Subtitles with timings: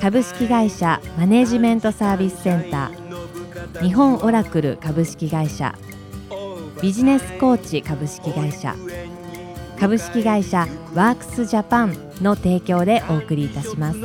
[0.00, 3.82] 株式会社マネジメントサービスセンター。
[3.82, 5.74] 日本オラクル株式会社。
[6.82, 8.76] ビジネスコーチ株式会社。
[9.80, 13.98] 株式会社ワークスジャパンの提供でお送りいたします。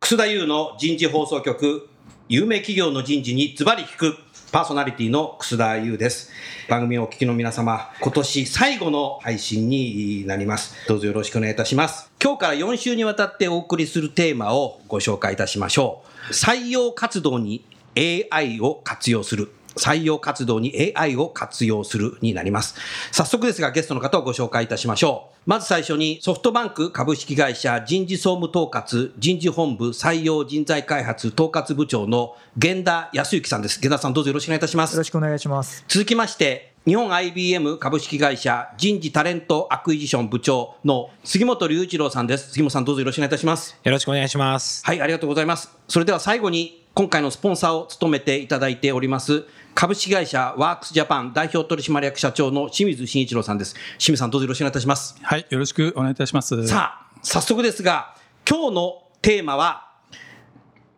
[0.00, 1.88] 楠田優の人事放送局。
[2.28, 4.16] 有名企業の人事にズバリ聞く。
[4.52, 6.30] パーソナリティの楠田優です。
[6.68, 10.74] 番組をお聞きの皆様今年最後の配信になります。
[10.88, 12.10] どうぞよろしくお願いいたします。
[12.22, 16.32] 今日から4週にわたってお送りするテーマをご紹介いたしましょう。
[16.32, 17.64] 採用活動に
[17.96, 19.52] AI を活用する。
[19.76, 22.74] 採用活動に AI を活用するになります。
[23.12, 25.36] 早速ですがゲストの方をご紹介いたしましょう。
[25.46, 33.78] まず最初にソフトバンク株式会社人事総務統括人事本部採用人材開発統括部長の源田康之さんです。
[33.78, 34.94] 源田さんどうぞよろしくお願いいたします。
[34.94, 35.84] よろしくお願いします。
[35.88, 42.52] 続きまして日本 IBM 株式会社人事 talent acquisition 部長の杉本隆一郎さんです。
[42.52, 43.76] 杉本さんどうぞよろしくお願いいたします。
[43.82, 44.84] よろしくお願いします。
[44.84, 45.70] はい、ありがとうございます。
[45.88, 49.44] それでは最後に今回のスポンサーを務めていただいております
[49.76, 53.74] 株式会社ワークスジャパン代表取締役社長の清水慎一郎さんです。
[53.98, 55.18] 清水さんどうぞよろしくお願いいたします。
[55.20, 56.66] はい、よろしくお願いいたします。
[56.66, 58.16] さあ、早速ですが、
[58.48, 59.86] 今日のテーマは、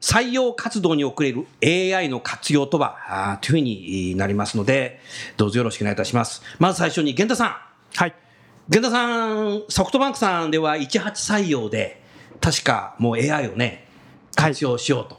[0.01, 5.01] 採用活動に送れる AI の活用とは、というふうになりますので、
[5.37, 6.43] どうぞよろしくお願いいたします。
[6.61, 7.57] まず最初に、源田さん。
[7.97, 8.15] はい。
[8.69, 12.01] 源田さん、ソフトバンクさんでは18採用で、
[12.41, 13.89] 確かもう AI をね、
[14.37, 15.19] 活用しようと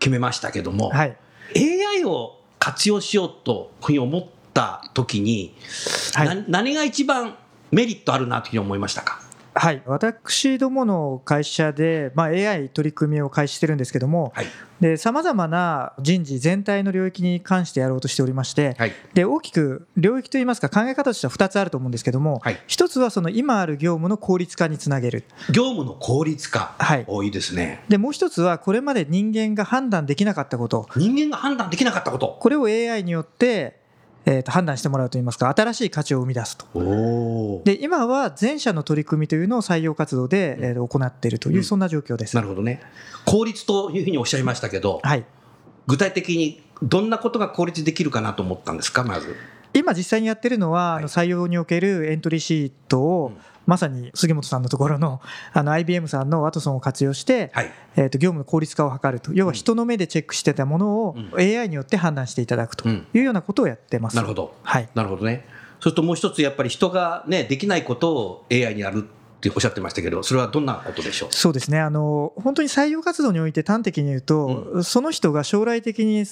[0.00, 1.16] 決めましたけども、はい。
[1.54, 2.35] AI を
[2.66, 5.54] 活用しようと思った時に、
[6.14, 6.28] はい。
[6.28, 7.36] な何が一番
[7.70, 9.20] メリットあるなというふうに思いましたか？
[9.58, 9.82] はい。
[9.86, 14.46] 私どもの会社で、まあ、AI 取り組みを開始してるんですけども、はい。
[14.80, 18.92] で、様々な人事全体の領域に関してやろうとしておりまして、はい。
[19.14, 25.24] で、大きく領域といいますか考え方としては2つあると思うんですけども、はい一つはその今ある業務の効率化につなげる。
[25.50, 26.74] 業務の効率化。
[26.78, 27.82] はい多いですね。
[27.88, 32.36] で、もう一つはこれまで人間が判断できなかったこと、人間が判断できなかったこと。
[32.40, 33.85] これを AI によって、
[34.26, 37.62] えーと判断してもらうといいますか、新しい価値を生み出すと。
[37.64, 42.34] で今は全社の取り組みというのを採用活動で、えー行っているという、うんそんな状況です。
[42.36, 42.82] なるほどね。
[43.24, 45.24] 効率というふうにおっしゃいましたけど、はい、
[45.86, 49.34] 具体的にどんなことが効率できるかなと思ったんですか、まず。
[49.72, 55.20] 今、実際にやってるのは、はい採用におけるエントリーシートを、うんまさに杉本さんのところの
[55.52, 57.72] あの IBM さんのワトソンを活用して、はい。
[57.96, 64.16] えーと業務の効率化を図ると、要は人の目でチェックしてたものをうん AI によって判断していただくとうんいうようなことをやってます。
[64.16, 64.54] なるほど。
[64.62, 65.46] はいなるほどね。
[65.80, 71.28] それともう一つ、やっぱり人がね、できないことを AI にやるっておっしゃってましたけど、それはどんなことでしょう？
[71.32, 76.24] そうですねあの本当に採用活動において端的に言うと、その人が将来的に、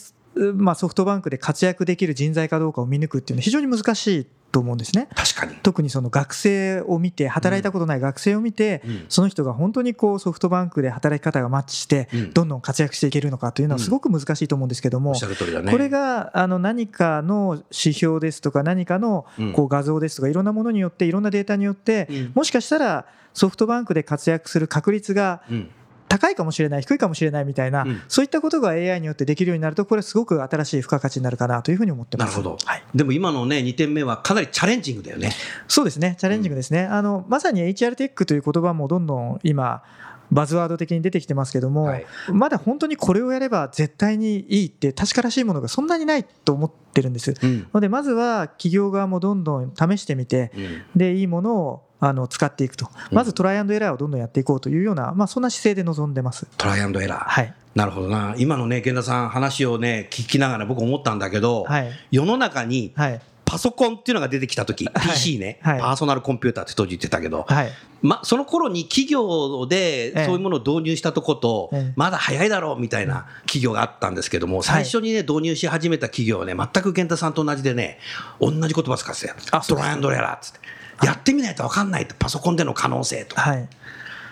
[0.55, 5.09] まあ、ソフトバンクで活躍できる人材かどうかを見抜くっていうのは非常に難しいと思うんですね。
[5.17, 5.57] 確かに。
[5.65, 9.07] 特にその学生を見て働いたことない学生を見て、うん。
[9.09, 12.33] その人が本当にこうソフトバンクで働き方がマッチしてうん。
[12.33, 15.73] どんどん活躍していけるのかというのはすごく難しいと思うんですけども、ね。
[15.73, 19.53] これがあの何かの指標ですとか何かのうん。
[19.53, 22.33] こう画像ですとかいろんなものによっていろんなデータによってうん。
[22.37, 25.71] もしかしたらソフトバンクで活躍する確率がうん
[26.15, 32.31] 高いかもしれない低いかもしれないみたいな、うんそういったことが AI によってできるようになるとこれはすごく新しい付加価値になるかなというふうに思ってます。
[32.31, 35.33] なるほどはいでも今のね、2点目はかなりチャレンジングだよね。
[35.67, 36.85] そうですね、チャレンジングですね。
[36.85, 39.83] あのまさに HR テックという言葉もどんどん今、
[40.31, 47.35] バズワード的に出てきてますけども、はいまだ本当にこれをやれば絶対にいいって確からしいものがそんなにないと思ってるんです。
[47.41, 47.67] うん。
[47.73, 53.17] ので、まずは企業側もどんどん試してみて、うんでいいものをあの使っていくと、うん。
[53.17, 56.47] まずトライアンドエラーをどんどんやっていこうというような、まあ、そんな姿勢で臨んでます。
[56.57, 57.25] トライアンドエラー。
[57.25, 58.35] はい、なるほどな。
[58.39, 64.95] 今のね、源田さん話をね、聞きながら僕思ったんだけど、はい、世の中にはい、パソコンっていうのが出てきた時、はい。
[65.11, 65.81] PC ね、はい。
[65.81, 67.71] パーソナルコンピューターって当時言ってたけど、はい、
[68.03, 70.25] ま、その頃に企業でええ。
[70.25, 71.93] そういうものを導入したとこと、ええ。
[71.97, 77.99] まだ早いだろうみたいな企業があったんですけども、最初にね、導入し始めた企業はね、全く源太さんと同じでね、
[78.41, 79.63] 同じ言葉使ってたよ。
[79.69, 80.61] トライアンドエラーっつって。
[81.03, 83.37] やってみないと分かんないと、パソコンでの可能性と。
[83.37, 83.69] はい、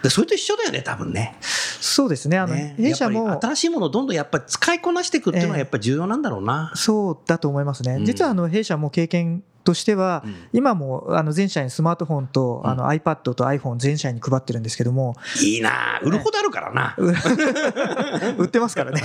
[0.02, 1.36] でそれと一緒だよね、多分ね。
[1.40, 6.72] そうですね、あのね弊社も新しいものをどんどんやっぱり使いこなしていくっていうのはええやっぱり重要なんだろうな。
[6.74, 16.94] そうだと思いますね、うん実はあの弊社も経験としては、うん今もあの全社員スマートフォンとあの iPad と iPhone 全社員に配ってるんですけども、いいなあ売るほどあるからな。
[18.38, 19.02] 売ってますからね。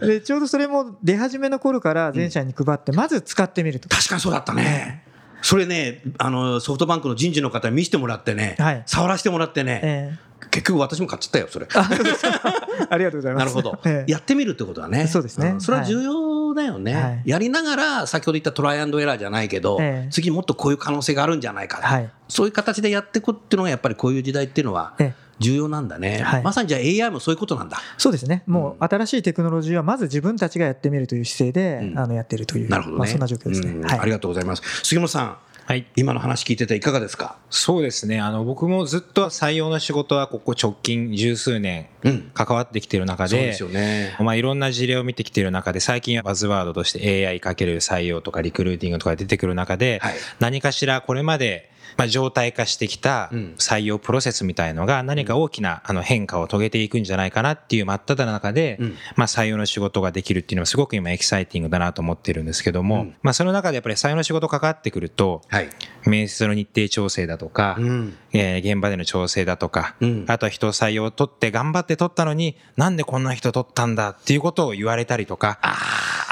[0.00, 3.88] でちょうどそれも出始めの頃から全社員に配って、まず使ってみると。
[3.88, 5.02] 確かにそうだったね。
[5.42, 8.82] それね、あのソフトバンクの人事の方に見せてもらってね、はい。
[8.86, 10.18] 触らせてもらってね、え
[10.50, 11.66] 結局私も買っちゃったよ、それ。
[11.66, 11.68] え
[12.90, 13.44] ありがとうございます。
[13.44, 14.10] なるほど、ええ。
[14.10, 15.06] やってみるってことだね。
[15.06, 15.52] そうですね。
[15.52, 15.60] ん。
[15.60, 17.22] それは重要だよね、はい。
[17.24, 20.10] やりながら、先ほど言ったトライアンドエラーじゃないけど、ええ。
[20.10, 22.10] 次もっとこういう可能性があるんじゃないか、はい。
[22.28, 26.18] そういう形でやっていくっていうのが、やっぱりこういう時代っていうのはええ重要なんだね。
[26.22, 27.78] はいまさにじゃあ AI もそういうことなんだ。
[27.98, 28.42] そうですね。
[28.46, 32.98] もう新しいテクノロジーはまず自分たちがやってみるという姿勢で、うんあのやっているという、なるほどね。
[33.00, 33.66] まあ、そんな状況ですね。
[33.68, 34.62] はいうんありがとうございます。
[34.84, 35.36] 杉本さん、
[35.66, 35.84] はい。
[35.96, 37.36] 今の話聞いてていかがですか？
[37.50, 38.20] そうですね。
[38.20, 42.30] あの、僕もずっと採用の仕事はここ直近十数年うん。
[42.34, 44.16] 関わってきている中で、そうですよね。
[44.20, 53.54] まあ、いろんな事例を見てきている中で、最近はバズワードとして AI かける採用とかリクルーティングとか出てくる中で、はい何かしらこれまで、まあ、状態化してきたうん。
[53.58, 58.94] 採用プロセスみたいのが何か大きなあの変化を遂げていくんじゃないかなっていう真っ只中で、うん。
[59.14, 63.16] まあ、採用の仕事ができるっていうのはすごく今エキサイティングだなと思ってるんですけども、うん。
[63.22, 65.68] まあ、その中でやっぱり採用の仕事かかってくると、はい。
[66.06, 68.16] 面接の日程調整だとか、うん。
[68.32, 70.24] えー現場での調整だとか、うん。
[70.28, 75.58] あとは人を採用を取って頑張って取ったのになんでこんな人取ったんだっていうことを言われたりとか、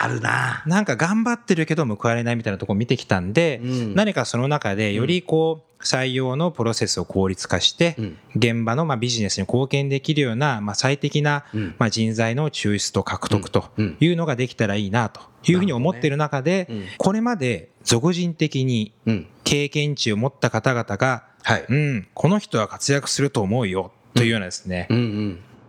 [0.05, 0.63] あるな。
[0.67, 3.95] なんか頑張ってるけど報われないみたいなとこ見てきたんで、うん。
[3.95, 8.19] 何かその中でよりこう採用のプロセスを効率化して、うん。
[8.37, 11.75] 現場のまあビジネスに貢献できるようなまあ最適なうん。
[11.79, 13.97] まあ人材の抽出と獲得とうん。
[13.99, 15.21] いうのができたらいいなと
[15.51, 16.85] いうふうに思っている中で、うん。
[16.99, 19.27] これまで俗人的にうん。
[19.45, 21.67] 経験値を持った方々が、はい。
[21.69, 24.89] うん、この人は活躍すると思うよというようなですね。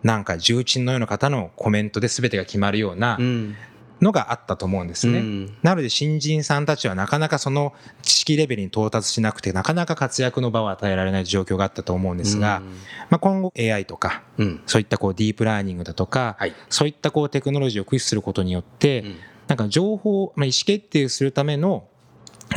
[0.04, 3.56] なんか重鎮のような方のコメントで全てが決まるようなうん。
[4.02, 5.20] のがあったと思うんですね。
[5.20, 12.62] うんなので新人さんたちはなかなかその知識レベルに到達しなくてなかなか活躍の場を与えられない状況があったと思うんですが、
[13.10, 14.62] まあ、今後 AI とかうん。
[14.66, 16.54] そういったこうディープラーニングだとか、はい。
[16.70, 19.16] そういったこうテクノロジーを駆使することによって、うん
[19.48, 21.88] なんか情報、まあ、意思決定するための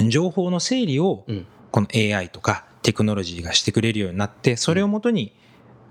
[0.09, 1.47] 情報の整理をうん。
[1.71, 5.35] この AI とかテクノロジーがしてくれるようになってそれをもとに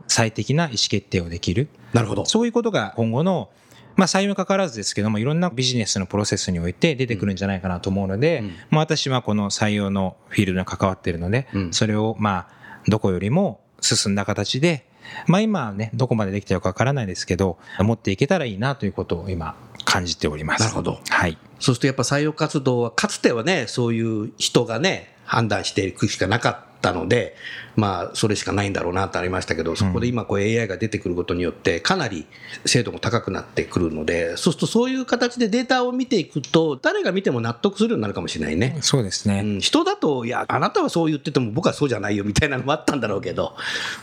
[0.08, 2.26] 最適な意思決定をできるなるほど。
[2.26, 3.50] そういうことが今後の
[3.98, 12.50] まあ採用にかかわらずですけどもいろんなビジネスのプロセスにおいて出てくるんじゃないかなと思うので、うんまあ、私はこの採用のフィールドに関わっているので、うんそれをまあ
[12.88, 14.86] どこよりも進んだ形で
[15.26, 19.56] まあ今はねどこまでできてるかわからないですけど持っていけたらいいなということを今
[19.88, 20.64] 感じております。
[20.64, 21.38] なるほどはい。
[21.60, 27.36] そうするとやっぱ採用活動は、かつてはね、そういう人がね、判断していくしかなかったので、
[27.76, 32.26] まあ、それしかないんだろうなとありましたけど、そこで今、こう AI が出てくることによって、かなり
[32.66, 38.78] 精度も高くなってくるので、そうするとそういう形でデータを見ていくと、誰が見ても納得するようになるかもしれないね。
[38.82, 39.42] そうですね。
[39.46, 43.56] うん、人だと、いや、あなたはそう言ってても僕はそうじゃないよみたいなのもあったんだろうけど、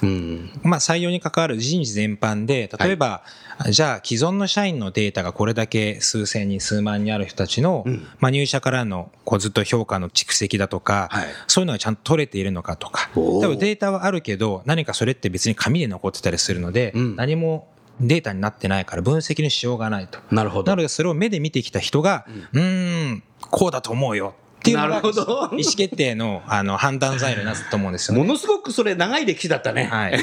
[0.02, 3.22] うん、まあ、採用に関わる人事全般で、例えば、
[3.70, 8.06] じゃあ既存の社員のデータがこれだけ数千人、数万人ある人たちの、うん。
[8.18, 11.26] まあ、入社からのこうずっと評価の蓄積だとか、はい。
[11.46, 17.68] そういうのがちゃんと取れているのかとか、多分データはあるけど、何かそれって別に紙で残ってたりするので、うん何も
[18.00, 20.18] データになってないから分析のしようがないと。
[20.32, 20.72] なるほど。
[20.72, 25.22] なので、それを目で見てきた人が、うーん、こうだと思うよっていうのが、なるほど
[25.52, 28.24] 意思決定のあの判断材料になったと思うんですよね。
[28.24, 29.84] ものすごくそれ長い歴史だったね。
[29.84, 30.18] はい。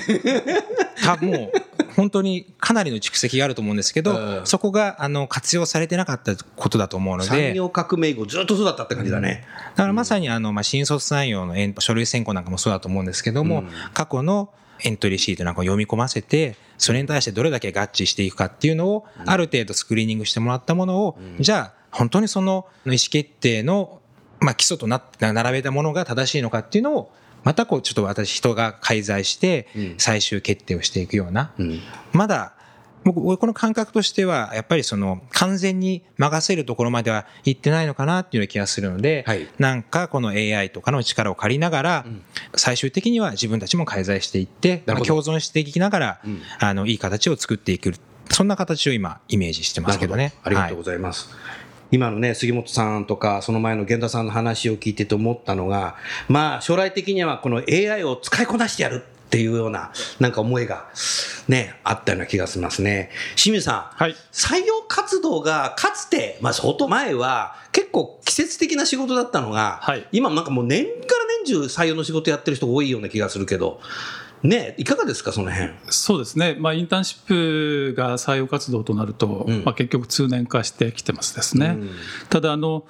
[1.02, 1.52] たもう、
[1.96, 4.42] 本当にかなりの蓄積があると思うんですけど、うん。
[4.46, 9.46] そこがあの活用されてなかったことだと思うの産で、業革命以降ずっとそうだったって感じだね。
[9.76, 13.70] だからまさにあの、まあ、新卒採用の書類選考なんかもそうだと思うんですけども、うん。
[13.94, 14.50] 過去の
[14.84, 24.02] エントリーシートなんかを読み込ませて、それに対してどれだけ合致していくかっていうのを、ある程度スクリーニングしてもらったものを、じゃあ、本当にその意思決定の、
[24.40, 27.12] まあ、基礎となって並べたものが正しいのかっていうのを、
[27.44, 31.80] またこう、ちょっと私、人が介在してうん、最終決定をしていくような、うん。
[32.14, 32.54] まだ、
[33.04, 39.48] 僕、俺この感覚としては、やっぱりその、完全に任せるところまでは行ってないのかなっていうような気がするので、はい。
[39.58, 42.22] なんかこの AI とかの力を借りながら、ん。
[42.56, 46.42] 最終的には自分たちも介在していって、まあ共存していきながら、うん。
[46.60, 47.96] あの、いい形を作っていく。
[48.30, 50.34] そんな形を今、イメージしてますけどね。
[50.44, 51.30] ありがとうございます。
[51.92, 55.96] 今のね、杉本さんとか、その前の源田さんの話を聞いてて思ったのが、
[56.30, 60.90] まあ、将来的にはこの AI を使いこなしてやるっていうような、なんか思いが、
[61.48, 63.10] ね、あったような気がしますね。
[63.36, 73.80] 清水さん、はい採用活動がかつて、まあ、相当前は、結構季節的な仕事だったのが、はい今なんかもう年から年中採用の仕事やってる人多いような気がするけど、
[74.44, 75.72] ねいかがですか、その辺？
[75.90, 79.64] そうですね、まあ、インターンシップが採用活動となると、うん。
[79.64, 81.78] まあ、結局通年化してきてますですね。
[81.80, 81.90] うん。
[82.30, 82.86] ただあの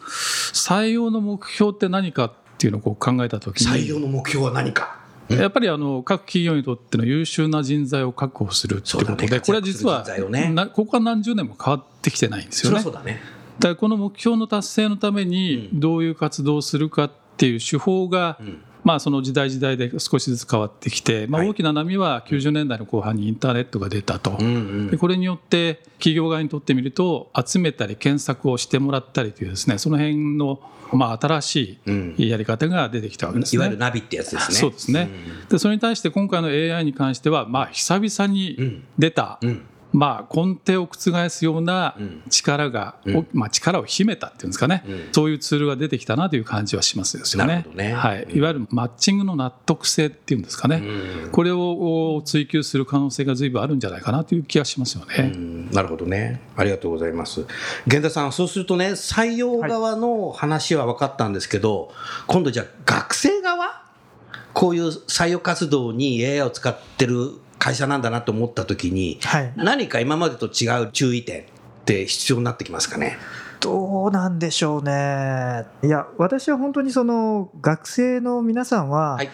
[0.53, 4.99] 採用の目標って何かっていうのをこう考えたときに採用の目標は何か？
[5.29, 9.39] やっぱりあの各企業にとっての優秀な人材を確保するっていうことで、ね。
[9.39, 10.49] これは実は、ね。
[10.49, 12.81] なここは何十年も変わってきてないんですよね。
[12.81, 12.93] そう。
[12.93, 13.21] だね。
[13.59, 15.79] だからこの目標の達成のためにうん。
[15.79, 24.37] どういう活動をするかっていう手法が、うんまあ、その時代時代で少しずつ変わってきて、まあ、はい大きな波は90年代の後半にインターネットが出たと。
[24.39, 30.59] うんうんでこれによって企業側にとってみると集めたり検索をしてもらったりというですねその辺の
[30.91, 33.57] まあ新しうんいやり方が出てきたわけですね。
[33.57, 34.57] いわゆるナビってやつですね。
[34.57, 35.09] そうですね
[35.49, 39.65] でそれに対して今回の AI に関してはまあ久々に出た、うん。
[39.93, 42.23] うんまあ根底を覆すようなうん。
[42.29, 43.17] 力が、うん。
[43.17, 45.09] おまあ、力を秘めたっていうんですかね、うん。
[45.11, 47.47] そういうツールが出てきたなという感じはしますですよね。
[47.47, 47.93] なるほどね。
[47.93, 48.37] はい、うん。
[48.37, 51.29] いわゆるマッチングの納得性っていうんですかね、うん。
[51.31, 55.27] これを追求する可能性が随分あるんじゃないかなという気がしますようね。
[55.27, 55.69] ん。
[55.71, 56.41] なるほどね。
[56.55, 57.45] ありがとうございます。
[57.85, 61.91] 源田さん、そうするとね、採用側の話は分かったんですけど、
[62.27, 63.81] 今度じゃあ学生側？
[64.53, 71.43] こういう採用活動に AI を使ってる会社なんだなと思ったときに、はい、何か今までと違う注意点っ
[71.85, 73.17] て必要になってきますかね？
[73.59, 75.65] どうなんでしょうね。
[75.83, 79.29] いや、私は本当にその学生の皆さんははい、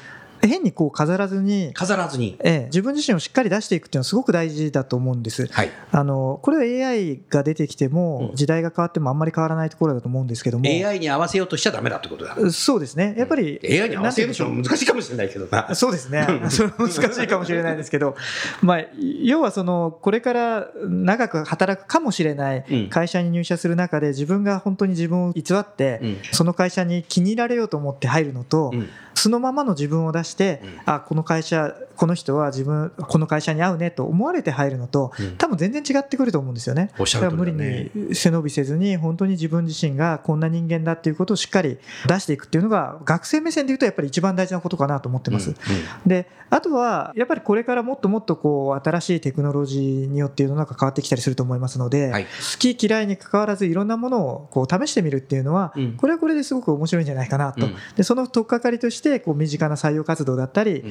[0.47, 2.37] 変にこう飾らずに、飾らずに。
[2.43, 5.47] ええ、自分自身をしっかり出していくっていうのはすごく大事だと思うんです。
[5.47, 5.69] はい。
[5.91, 8.35] あのこれは AI が出てきてもうん。
[8.35, 12.37] 時代が変わってもあんまり変わらないところだと思うんですけども、AI に合わせようとしちゃダメだってことだ。
[12.51, 14.63] そうですね、やっぱり、AI に合わせようとしてなんていうんでしょう。
[14.63, 15.75] も難しいかもしれないけどな。
[15.75, 18.15] そうですね、それは難しいかもしれないですけど、
[18.61, 18.85] まあ、
[19.23, 22.89] 要はそのこれから長く働くかもしれないうん。
[22.89, 26.17] 会社に入社する中で、自分が本当に自分を偽って、うん。
[26.31, 30.81] その会社に気に入られようと思って入るのと、うんそのままの自分を出して、うん。
[30.85, 35.37] あこの会社、この人は自分、この会社に合うねと思われて入るのと、うん。
[35.37, 36.91] 多分全然違ってくると思うんですよね。
[36.97, 45.49] だから無理に背伸びせずに、本当に自分自身がこんな人間だっていうことをしっかり出していくっていうのが、学生目線でいうと、やっぱり一番大事なことかなと思ってます。
[45.49, 45.57] うん
[46.05, 52.23] であとは、やっぱりこれからもっともっとこう新しいテクノロジーによって世の中変わってきたりすると思いますので、はい。
[52.23, 55.97] 好き嫌いに関わらずいろんなものをこう試してみるっていうのは、うん。
[55.97, 57.75] これはこれですごく面白いんじゃないかなと、うん。
[57.95, 60.83] でその取っかかりとしてこう身近な採用活動だったり、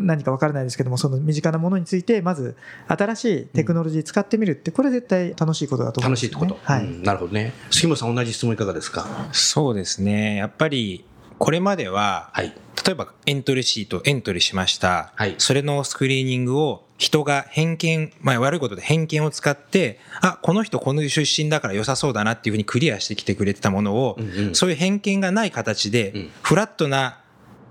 [0.00, 6.72] 何か分からないですけどもその身近なものについてまず新しいテクノロジー使ってみるってこれ絶対楽しいことだと思うんですよね、楽しいってこと。
[6.72, 7.52] はいうんなるほどね。
[7.70, 9.06] 杉本さん、同じ質問いかがですか？
[9.32, 10.36] そうですね。
[10.36, 11.04] やっぱり、
[11.38, 12.54] これまでは、はい。
[12.86, 27.20] 例えばエントリーシートエントリーしました、はいそれのスクリーニングを人が偏見、まあ、悪いことで偏見を使ってあこの人この出身だから良さそうだなっていうふうにクリアしてきてくれてたものを、うんうんそういう偏見がない形で、うんフラットな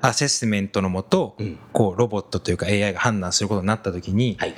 [0.04, 1.58] アセスメントのもと、うん。
[1.72, 4.54] こうロボットというか AI が判断することになった時に、はい。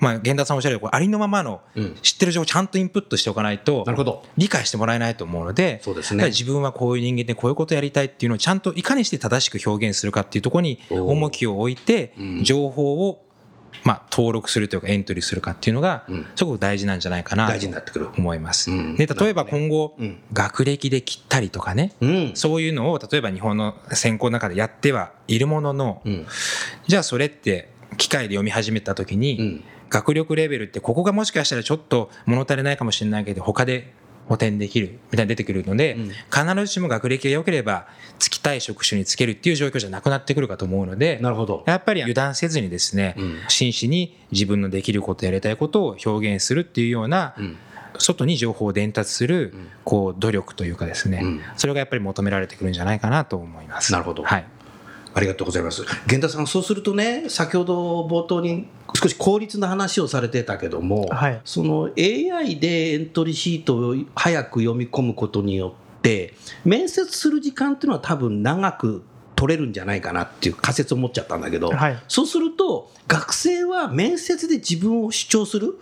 [0.00, 1.94] まあ、源田さんおっしゃるようにこうありのままのうん。
[2.00, 4.22] 知ってる情報をちゃんとインプットしておかないとなるほど。
[4.36, 6.26] 理解してもらえないと思うのでそうですね。
[6.26, 12.44] 自分はこういう人間でこういうことをやりたいっていうのをちゃんといかにして正しく表現するかっていうところに重きを置いてうん。
[12.44, 13.24] 情報を
[13.82, 18.08] まあ登録するというかエントリーするかっていうのがうんすごく大事なんじゃないかな大事とになってくる。
[18.16, 18.70] 思います。
[18.70, 22.32] うんで例えば今後うん学歴で切ったりとかねうん。
[22.34, 26.26] そういうのを例えば日本の専攻の中でやってはいるもののうん。
[26.86, 29.64] じゃあそれって機械で読み始めた時に、うん。
[29.90, 33.92] 学力レベルってここがもしかしたらちょっと物足りないかもしれないけど他で
[34.28, 37.86] 補填できるみたいに出てくるので、うん必ずしも学歴が良ければ
[38.18, 41.62] 就きたい職種に就けるっていう状況じゃなくなってくるかと思うのでなるほど。
[41.66, 47.56] やっぱり油断せずにですね、うん真摯に自分のできることやりたいことを表現するっていうような、うん。
[47.96, 53.92] 外に情報を伝達するうんこう努力というかですね、うんそれがやっぱり求められてくるんじゃないかなと思います。
[53.92, 54.44] なるほどはい
[55.14, 55.82] ありがとうございます。
[56.06, 58.66] 源田さん、そうするとね、先ほど冒頭に
[59.00, 61.40] 少し効率の話をされてたけども、はい。
[61.44, 69.04] その AI でエントリーシートを早く読み込むことによって、面接する時間っていうのは多分長く
[69.36, 72.02] 取れるんじゃないかなっていう仮説を持っちゃったんだけど、はい。
[72.08, 75.78] そうすると、学生は面接で自分を主張する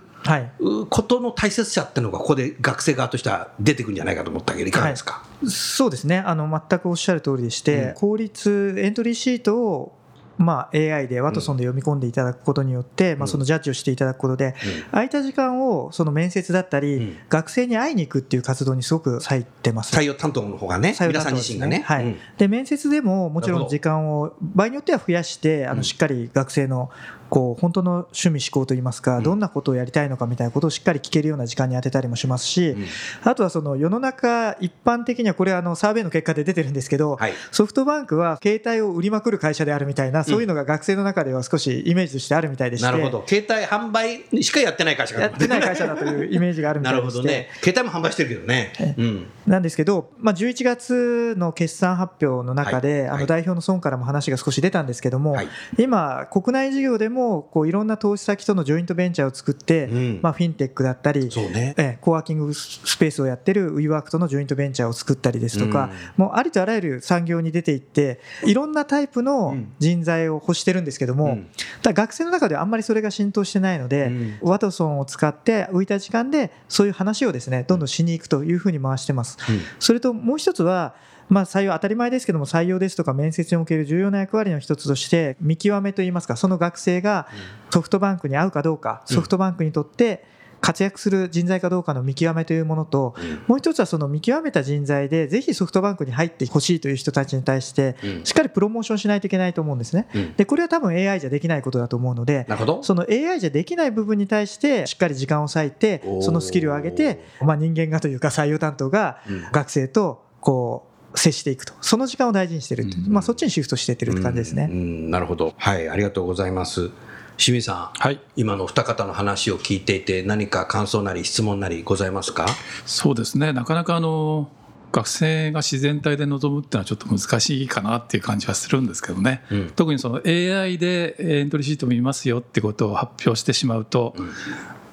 [0.89, 5.25] ことの大切さっていうのが、ここで学生側としては出てくるんじゃないかと思ったけど、いかがですか？
[5.49, 6.19] そうですね。
[6.19, 7.95] あの全くおっしゃる通りでして、うん。
[7.95, 9.99] 効率エントリーシートを
[10.39, 14.57] まあ、AI でワトソンで読み込んでいただくことによって、まあ、そのジャッジをしていただくことで、
[14.91, 17.17] 空いた時間をその面接だったり、うん。
[17.29, 19.95] 学生に会いに行くっていう活動にすごく割いてます。
[19.95, 21.83] 採用担当の方がね、採用皆さん自身がね。
[21.87, 22.05] はい。
[22.07, 22.17] うん。
[22.39, 25.77] で面接でももちろん時間を場合によっては増やしてあうん。
[25.79, 26.91] のしっかり学生の
[27.33, 29.23] こう本当の趣味思考といいますか、うん。
[29.23, 32.85] どんなことをやりたいのかみたいなことをしっかり聞けるような時間に当てたりもしますし、うん。
[33.25, 37.33] あとはその世の中一般的にはこれはあのサーベイの結果で出てるんですけど、はい。
[37.51, 43.25] ソフトバンクは携帯を売りまくる会社であるみたいな、そういうのが学生の中では少しイメージとしてあるみたいでして、なるほど。
[43.27, 47.49] 携帯販売しかやってない会社がやってない会社だというイメージがあるみなたいでして、るほどね。
[47.63, 48.75] 携帯も販売してるけどね。
[49.01, 55.49] んなんですけど、まあ、11月の決算発表の中で、あの代表の孫からも話が少し出たんですけども、はい。
[55.79, 60.21] 今、国内事業でもこういろんな投資先とのジョイントベンチャーを作って、うん。
[60.23, 61.75] まあ、フィンテックだったり、ね。
[61.77, 71.39] ええコワーキングスペースをやってる WeWork とのジョイントベンチャーを作ったりですとか、もうありとあらゆる産業に出ていっていろんなタイプの人材を欲してるんですけども、
[71.83, 74.39] だ学生の中ではあんまりそれが浸透してないので、うん。
[74.43, 79.39] ワトソンを使って浮いた時間でそういう話をですねどんどんしに行くというふうに回してます。
[79.49, 79.61] うん。
[79.79, 80.95] それともう一つは
[81.29, 87.29] まあ、採用当たり前ですけども採用ですとか面接における重要な役割の一つとして見極めといいますかその学生が
[87.71, 89.17] ソフトバンクに合うかどうかうん。
[89.17, 90.25] ソフトバンクにとって
[90.61, 93.43] 活躍する人材かどうかの見極めというものとうん。
[93.49, 98.25] もう一つはその見極めた人材でぜひソフトバンクに入ってほしいという人たちに対してうん。
[98.25, 100.09] しっかりプロモーションしないといけないと思うんですね。
[100.15, 100.35] うん。
[100.35, 102.83] でこれは多分 AI じゃできないことだと思うのでなるほど。
[102.83, 109.43] その AI じゃできない部分に対してしっかり時間を割いてそのスキルを上げて、まあ、人間がというか採用担当がうん。
[109.51, 111.75] 学生とこう接していくと。
[111.81, 113.13] その時間を大事にしてるっていう、うん。
[113.13, 114.69] まあ、そっちにシフトしていってるって感じですね。
[114.71, 114.79] うん。
[114.79, 115.11] うん。
[115.11, 115.55] なるほど。
[115.57, 116.91] はいありがとうございます。
[117.39, 117.99] 清水さん。
[117.99, 118.21] はい。
[118.37, 122.47] 今の二方の話を聞いていて何か感想なり質問なりございますか？
[122.87, 123.53] そうですね。
[123.53, 124.51] なかなかあの
[124.93, 129.71] 学生が自然体で臨むっていうのはちょっと難しいかなっていう感じはするんですけどね、うん。
[129.71, 134.31] 特にその AI でエントリーシート見ますよってことを発表してしまうと、うん。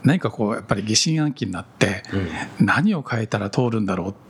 [0.01, 2.03] 何かこうやっぱり疑心暗鬼になって
[2.57, 4.28] 何を変えたら通るんだろうって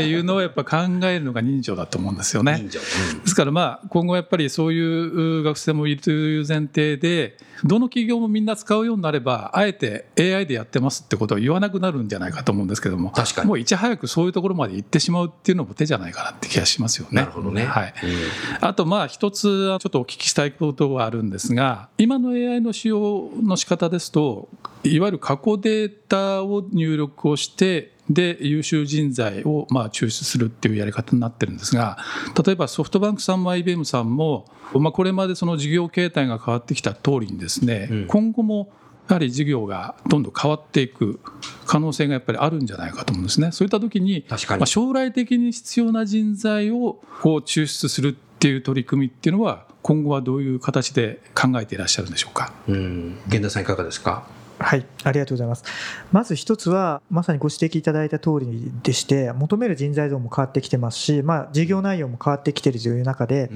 [0.00, 2.62] いうのをやっぱ考えるのが人情だと思うんですよね。
[2.62, 2.78] で
[3.26, 13.48] すからまあ今後やっぱりそういう学生もいるという前提でどの企業もみんな使うようになればあえて AI でやってますってことを言わなくなるんじゃないかと思うんですけども確かに。
[13.48, 17.22] もういち早くそういうところまで行ってしまうっていうのも手じゃないかなって気がしますよね。
[17.22, 17.64] なるほどね。
[17.64, 18.66] はい、うん。
[18.66, 24.48] あとまあ一つはちょっとお聞きしたいことがあるんですが今の AI の使用の仕方ですと
[24.84, 31.98] いわゆる過去データを入力をしてで優秀人材をまあ抽出するっていうやり方になってるんですが
[32.44, 38.72] 例えばソフトバンクさんも IBM さんも、まあ、これまでその事業形態が変わってきた通りにですね、うん今後も
[39.08, 41.18] やはり事業がどんどん変わっていく
[41.64, 43.52] 可能性がやっぱりあるんじゃないかと思うんですね。
[43.52, 52.52] そういった時に確かにまあ、将来的に必要な人材をこう抽出するっていう取り組みっていうのは今後はどういう形で考えていらっしゃるんでしょうか？
[52.68, 54.26] うん源田さんいかがですか？
[54.58, 55.64] はい、ありがとうございます。
[56.10, 63.50] まず一つは、まさにご指摘いただいた通りでして、求める人材像も変わってきてますし、まあ、事業内容も変わってきているという中で、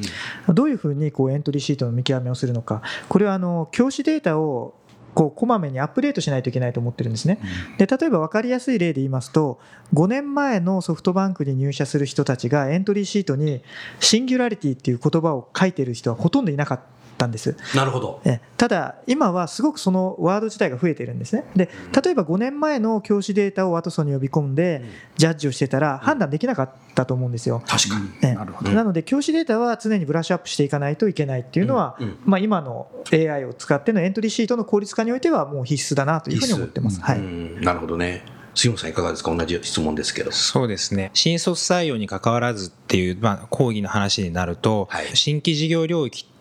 [0.49, 4.75] どういうふうにこうエントリーシートの見極めをするのか、これはあの教師データを
[5.15, 7.38] こうこまめにアップデートしないといけないと思ってるんですね。
[7.79, 9.59] で例えば分かりやすい例で言いますと、
[9.95, 13.62] 5年前のソフトバンクに入社する人たちがエントリーシートに
[14.01, 16.85] シンギュラリティっていう言葉を書いてる人はほとんどいなかった
[17.26, 17.56] んです。
[17.74, 18.20] なるほど。
[18.24, 21.44] えただ、今はすごくそのワード自体が増えてるんですね。
[21.56, 21.68] で
[22.04, 24.82] 例えば5年前の教師データをワトソンに呼び込んで、
[25.16, 27.62] ジャッジをしてたら判断できなかったと思うんですよ。
[27.66, 28.08] 確かに。
[28.22, 28.70] えなるほど。
[28.70, 32.06] なので、教師データは常にブラッシュアップしていかないといけないっていうのは、うん。
[32.06, 32.18] うん。
[32.24, 37.00] まあ、今の AI を使ってのエントリーシートの効率化においては、もう必須だなというふうに思ってます。
[37.00, 37.18] はい。
[37.18, 37.61] うん。
[37.61, 38.24] なるほどね。
[38.54, 39.35] 杉本さんいかがですか？
[39.35, 40.30] 同じ質問ですけど。
[40.30, 41.11] そうですね。
[41.14, 45.06] 新卒採用に関わらずっていう、まあ、講義の話になると、はい。
[45.14, 46.32] 新規事業領域ってうん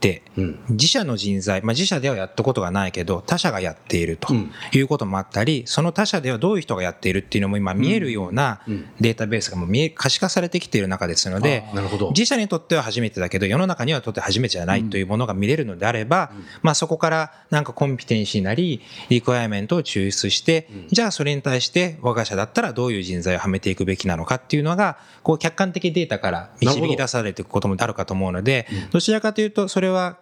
[0.70, 4.52] 自社の人材、まあ、自社ではやったことがないけど他社がやっているとうん。
[4.74, 8.90] いうこともあったりその他社ではどういう人がやっているっていうのも今見えるようなうん。
[9.00, 12.10] データベースがもう見え可視化されてきている中ですのでなるほど。
[12.10, 20.88] 自社にとっては初めてだけど世の中にはとって初めてじゃないというものが見れるのであれば、まあ、そこからなんかコンピテンシーなりリクエアメントを抽出して、うん。
[20.90, 30.18] じゃあそれに対して我が社だったらどういう人材をはめていくべきなのかっていうのがこう客観的データから導き出されていくこともあるかと思うのでどちらかというとそれは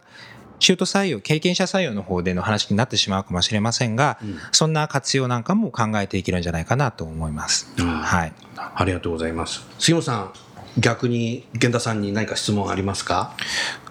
[0.59, 4.37] 中途採用経験者採用の方での話になってしまうかもしれませんが、うん。
[4.51, 7.73] そんな活用なんかも考えていけるんじゃないかなと思います。
[7.77, 8.33] うんはい。
[8.57, 9.65] ありがとうございます。
[9.79, 10.33] 杉本さん
[10.77, 13.35] 逆に源田さんに何か質問ありますか？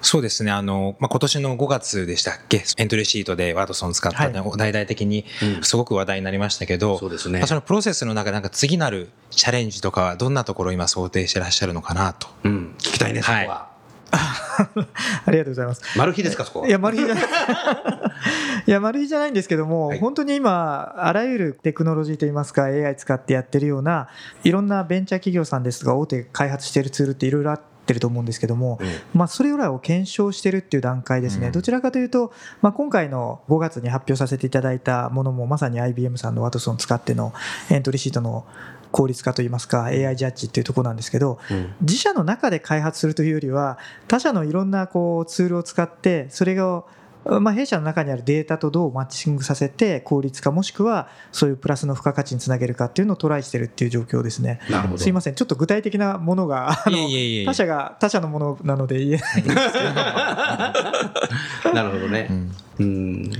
[0.01, 0.53] そうですね。
[0.53, 2.62] あの、まあ、今年の5月でしたっけ？
[2.77, 5.64] エントリーシートでワトソン使ったね、大々的にうん。
[5.64, 7.41] すごく話題になりましたけど、そうですね。
[7.41, 12.29] まあそのプロセスの中でなんか次なるチャレンジとかはどんなところを今想定してらっしゃるのかなと。
[12.45, 12.75] うん。
[12.79, 13.69] 聞きたいねそこは、は
[15.27, 15.83] ありがとうございます。
[15.99, 16.68] マル秘ですかそこは？
[16.68, 17.25] いや、マル秘じゃない。
[18.66, 19.99] いや、マル秘じゃないんですけども、はい。
[19.99, 24.09] 本当に今、あらゆるテクノロジーといいますか、AI 使ってやってるような、
[24.44, 28.88] いろんなベンチャー企業さんですとか、大手開発しているツールっていろいろあって、ってると思うんですけども、うん。
[29.14, 31.53] まあ、それらを検証してるっていう段階ですね、うん。
[31.53, 37.33] どちらかというと、まあ、今回の5月に発表させていただいたものもまさに IBM さんのワトソンを使っての
[37.71, 38.44] エントリーシートの
[38.92, 41.74] 効率化といいますか AI ジャッジっていうところなんですけどうん。
[41.81, 46.85] 自社の中で開発するというよりは他社のいろんなこうツールを使ってそれが
[47.29, 54.61] まあ、弊社の中にあるデータとどうマッチングさせて効率化もしくはそういうプラスの付加価値につなげるかっていうのをトライしてるっていう状況ですね。
[54.71, 54.99] なるほど。
[54.99, 55.35] すいません。
[55.35, 57.09] ちょっと具体的なものがあの
[57.45, 59.95] 他社が他社のものなので言えないんですけど。
[61.75, 62.29] なるほどね。
[62.31, 62.33] う。
[62.33, 62.51] ん。
[62.79, 63.33] うん。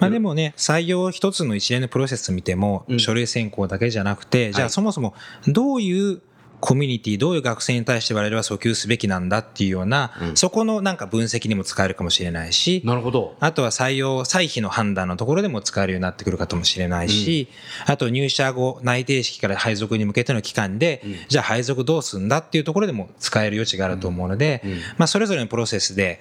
[0.00, 4.66] まあ、でもね、採用一つの一連のプロセス見てもうん、書類選考だけじゃなくて、じゃはい。
[4.66, 5.14] あそもそも
[5.46, 6.20] どういう
[6.60, 10.36] コミュニティ、どういう学生に対して我々は訴求すべきなんだっていうような、うん。
[10.36, 13.36] そこのなんか分析にも使えるかもしれないし、なるほど。
[13.40, 17.48] あとは採用、歳費の判断のところでも使えるようになってくるかもしれないし、
[17.86, 21.16] あと入社後、内定式から配属に向けての期間で、うん。
[21.28, 24.70] じゃあ配属どうすんだっていうところでも使える余地があると思うので、うん。
[24.98, 26.20] まあそれぞれのプロセスで、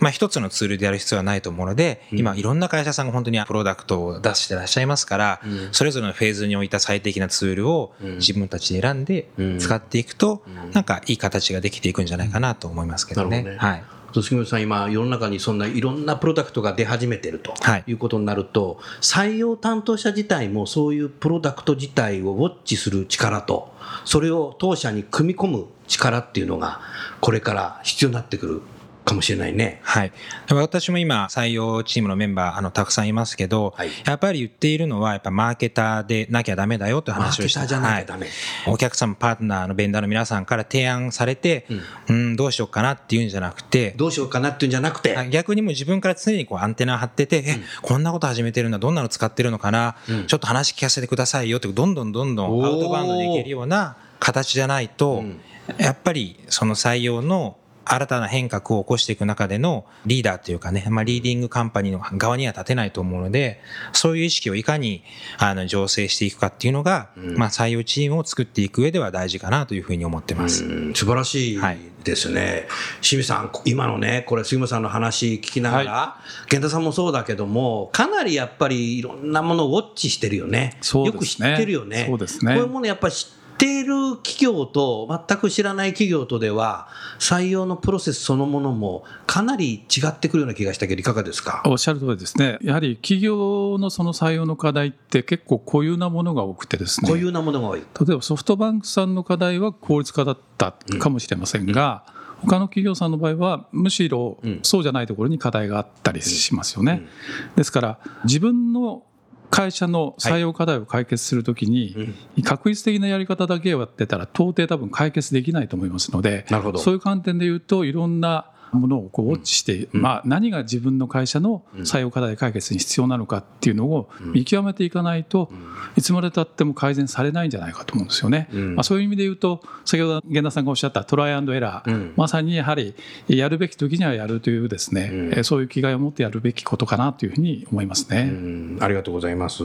[0.00, 2.18] まあ一つのツールでやる必要はないと思うので、うん。
[2.18, 5.68] 今いろんな会社さんが本当にプロダクトを出してらっしゃいますから、うん。
[5.72, 8.16] それぞれのフェーズに置いた最適なツールをうん。
[8.16, 9.58] 自分たちで選んでうん。
[9.58, 13.42] 使っていくとうん、なんかいい形ができていくんじゃないかなと思いますけどね。
[13.42, 13.56] どね。
[13.56, 13.84] はい。
[14.14, 17.84] 杉本さん、今、世の中にそんないろんなプロダクトが出始めてるとはい。
[17.86, 23.72] いうことになると、採用担当者自体もそういうプロダクト自体をウォッチする力と、
[24.04, 26.80] それを当社に組み込む力っていうのが、
[27.20, 28.62] これから必要になってくる
[29.08, 29.80] かもしれないね。
[29.82, 30.12] はい。
[30.50, 33.90] 私も今、採用チームのメンバー、あの、たくさんいますけど、はい。
[34.04, 38.26] やっぱり言っているのは、やっぱマーケターでなきゃダメだよというマー話をしてケターじゃなきゃダメ。
[38.64, 38.74] はい。
[38.74, 41.66] お客様、パートナーのベンダーの皆さんから提案されて、
[42.08, 50.26] うん、どうしようかなっていうんじゃなくて、どうしようかなっていうんじゃなくて、あ逆にもう自分から常にこうアンテナ張ってて、え、こんなこと始めてるんだ、どんなの使ってるのかな、うん。
[50.26, 55.40] ちょっと話聞かせてくださいよって、どんどんどんどんアウトバウンドでいけるような形じゃないと、うん。
[55.78, 57.56] やっぱりその採用の
[57.88, 63.60] 新たな変革を起こしていく中でのリーダーというかね、まあ、リーディングカンパニーの側には立てないと思うので、
[63.92, 65.02] そういう意識をいかに
[65.38, 70.64] あの醸成していくかっていうのが、うんまあ、採用チームを作っていく上では大事かなというふうに思ってます。
[70.64, 72.66] うん素晴らしいはいですね。
[73.00, 76.16] 清水さん、今のね、これ杉本さんの話聞きながら、
[76.50, 80.78] 源田さんもそうだけども、かなりやっぱりいろんなものをウォッチしてるよね。
[80.94, 82.06] よく知ってるよね。
[82.08, 83.26] そうですねこういうものやっぱり知
[83.58, 86.86] っている企業と全く知らない企業とでは、
[87.18, 91.64] 採用のプロセスそのものもかなり違ってくるような気がしたけど、いかがですか？
[91.66, 92.58] おっしゃる通りですね。
[92.62, 97.08] やはり企業のその採用の課題って結構固有なものが多くてですね。
[97.08, 97.80] 固有なものが多い。
[97.80, 102.04] 例えばソフトバンクさんの課題は効率化だったかもしれませんが、
[102.42, 107.08] 他の企業さんの場合はむしろうんそうじゃないところに課題があったりしますよね。
[107.50, 109.02] うんですから自分の
[109.50, 116.46] 会社の採用課題を解決するときに、確率的なやり方だけをやってたら到底多分解決できないと思いますので
[116.78, 120.02] そういう観点で言うといろんなものをこうウォッチして、うん。
[120.02, 125.50] まあ、何が自分の会社の採用課題解決に必要なのかっていうのを見極めていかないと、
[125.96, 128.48] いつまでたっても改善されないんじゃないかと思うんですよね。
[128.52, 128.74] うん。
[128.76, 132.12] まあ、そういう意味で言うと先ほど源田さんがおっしゃったトライアンドエラー、うん。
[132.16, 132.94] まさにやはり
[133.28, 138.30] やるべき時にはやるというですね、そういう気概を持ってやるべきことかなというふうに思いますね。
[138.30, 138.78] うん。
[138.80, 139.64] ありがとうございます。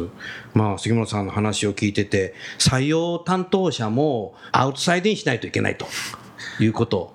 [0.53, 5.85] まあ、杉本さんの話を聞いてて、採用担当者もアウトサイドにしないといけないと
[6.59, 7.13] いうこと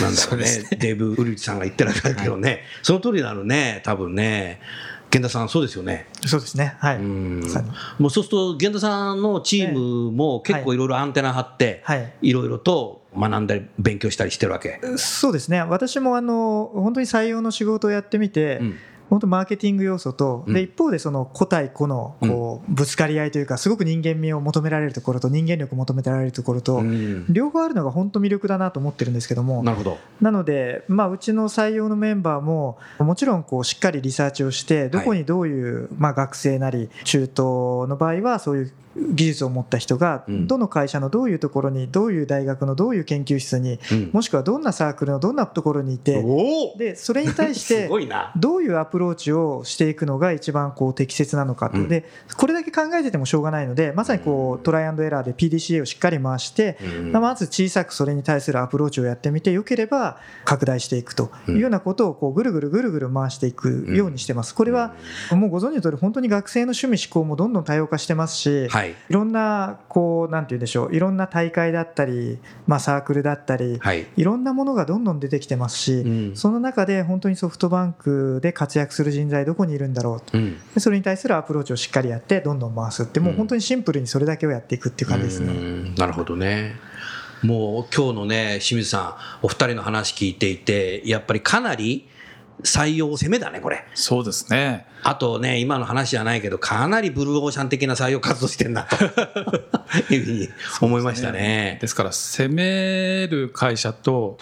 [0.00, 0.36] なんだろうね。
[0.36, 4.60] そうですデーブ・ウルリさんが言ってらっしゃるけどね、その通りなのね、多分ね。
[5.10, 6.06] 源田さん、そうですよね。
[6.26, 6.76] そうですね。
[6.78, 6.98] はい。
[6.98, 12.12] もうそうすると、源田さんのチームも結構いろいろアンテナ張って、はい。
[12.20, 14.80] いろいろと学んだり、勉強したりしてるわけ。
[14.98, 15.62] そうですね。
[15.62, 18.76] 私もあの本当に採用の仕事をやってみて、うん
[19.10, 20.54] 本当マーケティング要素と、うん。
[20.54, 27.26] で一方でその個対個のこうぶつかり合いというかすごく人間味を求められるところと人間力を求められるところと、うん。
[27.28, 29.98] 両方あるのが本当魅力だなと思ってるんですけどもなるほど。
[30.20, 37.36] なので、まあ、うちの採用のメンバーももちろんこうしっかりリサーチをしてどこにどういう、まあ、学生なり中東
[37.88, 38.72] の場合はそういう
[39.14, 40.46] 技術を持った人がうん。
[40.46, 44.10] どの会社のどういうところにどういう大学のどういう研究室にうん。
[44.12, 46.22] もしくはどんなサークルのどんなところにいて
[46.76, 47.88] でそれに対し すて。
[48.36, 51.88] どういうアプローチをしていくのが一番こう適切なのかと、うん。
[51.88, 52.04] で
[52.36, 56.78] これだけ考えててもしょうがないのでまさにこうトライアンドエラーで PDCA をしっかり回して、
[57.12, 64.54] まず小さくそれに対するアプローチをやってみてよければ拡大していくというようなことをこうぐるぐるぐるぐる回していくようにしてます。
[64.54, 64.94] これは
[65.30, 68.87] もうご存知の通り本当に学生の趣味思考もどんどん多様化してますし、はい。
[69.08, 74.06] いろんなこうなんて言うんでしょういろんな大会だったり、まあ、サークルだったりはい。
[74.16, 85.52] いろんなものがどんどん出てきてますし、うんその中で本当にソフトバンクで活躍する人材どこにいるんだろうとうんでそれに対するアプローチをしっかりやってどんどん回すってもう本当にシンプルにそれだけをやっていくっていう感じですね。
[85.52, 86.76] うんなるほどね。
[87.42, 92.08] もう今日のね、清水さん、お二人の話聞いていて、やっぱりかなり
[92.64, 93.84] 採用攻めだね、これ。
[93.94, 94.86] そうですね。
[95.02, 98.96] あとね、今の話じゃないけど、かなりブルーオーシャン的な採用活動してんなと
[100.12, 100.48] いうふうに
[100.80, 101.78] 思いましたね。
[101.80, 104.38] ですから、攻める会社と、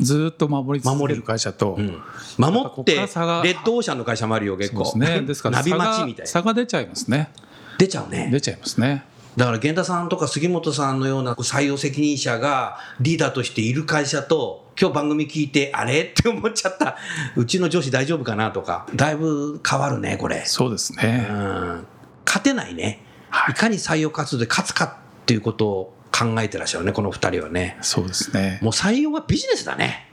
[0.00, 2.02] ずっと守り続ける会社と、うん、
[2.36, 4.84] 守って、レッドオーシャンの会社もあるよ、結構。
[4.84, 5.20] そうですね。
[5.22, 6.30] ですから ナビ待ちみたいな。
[6.30, 7.30] 差が出ちゃいますね。
[7.78, 8.28] 出ちゃうね。
[8.30, 9.04] 出ちゃいますね。
[9.36, 16.96] だから源田さんとか杉本さんのような採用責任者がリーダーとしている会社と今日番組聞いてあれって思っちゃった。
[17.36, 18.86] うちの上司大丈夫かなとか。
[18.94, 21.18] だいぶ変わるねこれ、そうですうね。
[21.18, 21.86] ん、
[22.24, 23.52] 勝てないね、はい。
[23.52, 27.76] い、かに採用活動で勝つかっていうことを考えてらっしゃるねこの二人はね。
[27.80, 28.60] そうですね。
[28.62, 30.06] もう採用はビジネスだね。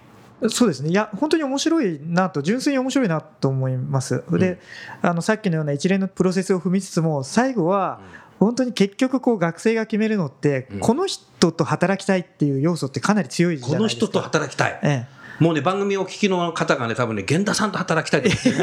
[0.49, 0.89] そうですね。
[0.89, 4.60] いや本当に面白いなと純粋に面白いなと思います、で
[5.01, 8.01] あのさっきのような一連のプロセスを踏みつつも最後は
[8.39, 15.08] 本当に結局こう学生が決めるのって、この人と働きたいっていう要素ってかなり強いじゃないですか人と働きたいえ
[15.39, 18.56] もうね番組をお聞きの方がね多分ね源田さんと働きたいと思ってる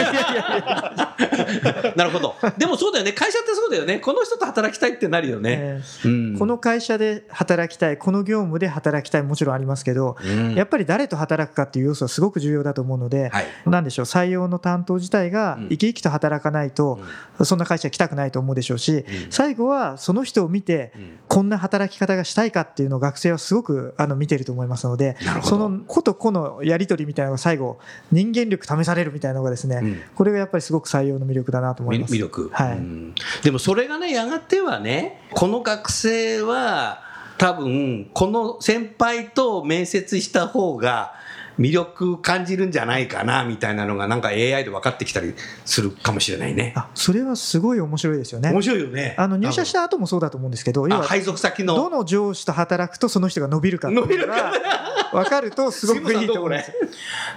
[1.97, 2.35] なるほど。
[2.59, 3.13] でもそうだよね。
[3.13, 3.99] 会社ってそうだよね。
[3.99, 6.35] この人と働きたいってなるよえね、えうん。
[6.35, 7.99] えこの会社で働きたい。
[7.99, 9.23] この業務で働きたい。
[9.23, 10.55] もちろんありますけど、うん。
[10.55, 13.47] やっぱり誰と働くかっていう要素はすごく重要だと思うので、はい。
[13.67, 14.05] なんでしょう。
[14.07, 15.69] 採用の担当自体がうん。
[15.69, 17.01] 生き生きと働かないと、
[17.43, 19.05] そんな会社来たくないと思うでしょうし、うん。
[19.31, 21.19] 最後はその人を見て、うん。
[21.29, 27.79] こんな働き方がしたいかっていうのを学生はすごくあの見てると思いますのでその個と個のやり取りみたいなのが最後
[28.11, 30.01] 人間力試されるみたいなのがですね、うん。
[30.15, 32.15] これがやっぱりすごく採用の魅力だなと思います。
[32.15, 32.79] 魅力、はい。
[32.79, 33.15] うん。
[33.43, 37.03] でもそれがねやがてはねこの学生は
[37.39, 41.15] 多分この先輩と面接した方が
[41.59, 45.35] 魅力感じるんじゃないかなみたいなのがなんか AI で分かってきたり
[45.65, 46.73] するかもしれないね。
[46.77, 48.51] あそれはすごい面白いですよね。
[48.51, 48.63] 面。
[48.63, 49.15] 白いよね。
[49.19, 51.75] あの入社した後もそうだと思うんですけど要はあ配属先の。
[51.75, 54.53] どの上司と働くとその人が伸びるかっていうのが
[55.13, 56.73] 分かるとすごくいいと思います。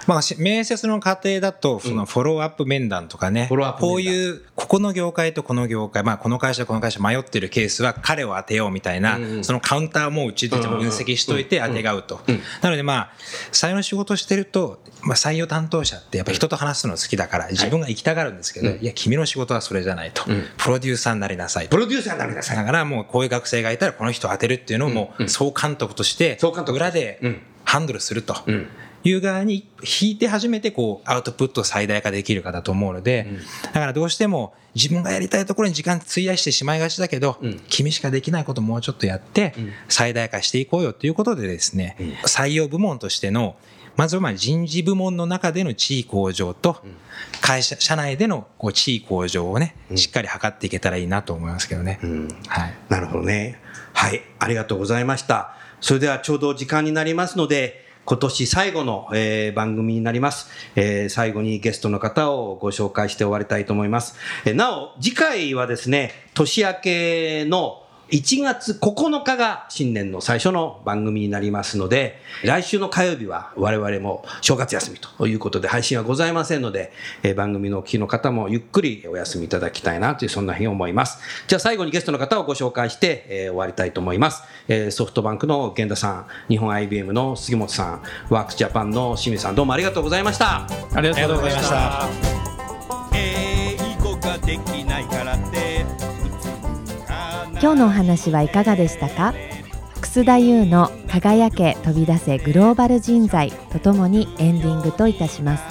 [0.06, 3.90] まあ、し面接の過程だと、そのフォローアップ面談とかね、フォローアップ面談。
[3.90, 9.44] こういう、ここの業界とこの業界、まあ、この会社、この会社迷ってるケースは彼を当てようみたいな、うんうん。
[9.44, 12.20] そのカウンターもうちで分析しといて当てがうと。
[12.26, 12.40] うん。
[12.62, 13.10] なのでまあ、
[13.52, 18.78] 採用の仕事してると、まあ、採用担当者ってやっぱ人と話すの好きだから、自分が行きたがるんですけど、うん。
[18.80, 20.22] いや、君の仕事はそれじゃないと。
[20.28, 20.44] うん。
[20.58, 21.70] プロデューサーになりなさいと。
[21.70, 21.78] プ。
[21.78, 22.56] ロデューサーになりなさい。
[22.56, 27.42] だからもうこういう学生がいたらこの人を当てるっていうのをもう総監督として総監督裏でうん。
[27.64, 28.36] ハンドルすると。
[28.46, 28.68] うん。
[29.08, 29.68] いう側に
[30.00, 33.38] 引いて初めてこうアウトプットを最大化できるかだと思うのでうん。
[33.66, 37.60] だからどうしても自分がやりたいところに時間費やしてしまいがちだけどうん。
[37.68, 39.72] 君しかできないこともうちょっとやってうん。
[39.88, 42.06] 最大化していこうよということでですねうん。
[42.24, 43.56] 採用部門としての
[43.96, 46.96] まずはまあ人事部門の中での地位向上とうん
[47.40, 51.98] 会社社内でのこう地位向上をねうんしっかり図っていけたらいいなと思いますけどね。
[52.02, 53.60] うんはいなるほどね。
[53.92, 55.54] はい、ありがとうございました。
[55.80, 64.16] それではちょうど時間になりますので、今年最後の、えー番組になります、えー最後にゲストの方をご紹介して終わりたいと思います。
[64.44, 76.92] えーなお、次回はですね、年明けの1月9日が新年の最初の番組になりますので、来週の火曜日は我々も正月休みということで配信はございませんので、
[77.24, 81.18] えー番組のお聞きの方もゆっくりお休みいただきたいなというそんな日に思います。
[81.48, 84.42] じゃあ最後にゲストの方をご紹介して、えー終わりたいと思います。
[84.68, 90.66] えーソフトバンクの源田さん、日本 IBM の杉本さん、ワークスジャパンの清水さん、どうもありがとうございました。
[90.94, 92.08] ありがとうございましあ
[93.12, 93.16] た。
[93.18, 94.85] 英語ができ
[97.58, 99.34] 今日のお話はいかがでしたか？
[100.00, 105.64] 楠田優の輝け飛び出せグローバル人材とともにエンディングといたします。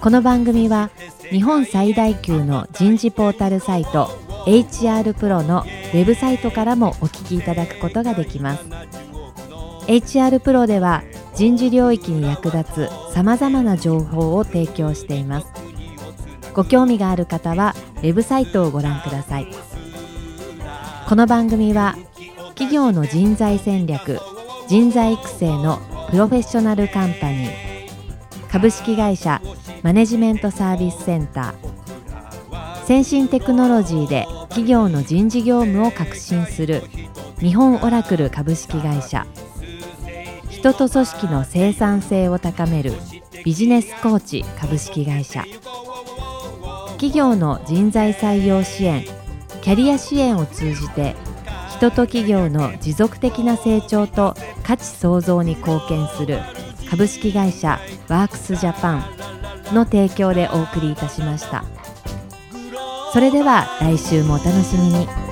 [0.00, 0.90] この番組は
[1.30, 4.06] 日本最大級の人事ポータルサイト
[4.46, 8.64] HR プロのウェブサイトからもお聞きいただくことができます。
[9.86, 11.02] HR プロでは
[11.34, 15.46] 人事領域に役立つさまざまな情報を提供しています。
[16.54, 19.48] ご興味がある方はウェブサイトをご覧ください。
[21.06, 21.96] この番組は
[22.54, 24.18] 企業の人材戦略
[24.68, 25.78] 人材育成の
[26.10, 29.42] プロフェッショナルカンパニー株式会社
[29.82, 36.82] マネジメントサービスセンター先進テクノロジーで企業の人事業務を革新する
[37.38, 39.26] 日本オラクル株式会社
[40.48, 42.94] 人と組織の生産性を高める
[43.44, 45.44] ビジネスコーチ株式会社
[46.92, 49.04] 企業の人材採用支援
[49.64, 51.16] キャリア支援を通じて
[51.70, 56.38] 人と企業の持続的な成長と価値創造に貢献する
[56.90, 59.04] 株式会社ワークスジャパン
[59.74, 61.64] の提供でお送りいたしました。
[63.14, 65.23] それでは来週もお楽しみに。